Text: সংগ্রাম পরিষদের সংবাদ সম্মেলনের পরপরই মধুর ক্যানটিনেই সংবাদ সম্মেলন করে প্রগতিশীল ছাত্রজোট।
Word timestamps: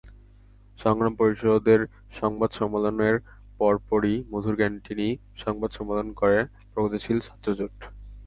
সংগ্রাম 0.79 1.13
পরিষদের 1.15 1.79
সংবাদ 2.11 2.49
সম্মেলনের 2.51 3.15
পরপরই 3.59 4.15
মধুর 4.31 4.55
ক্যানটিনেই 4.55 5.13
সংবাদ 5.37 5.69
সম্মেলন 5.77 6.07
করে 6.11 6.37
প্রগতিশীল 6.73 7.17
ছাত্রজোট। 7.19 7.75